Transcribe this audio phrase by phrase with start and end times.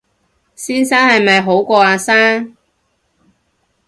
[0.55, 2.57] 先生係咪好過阿生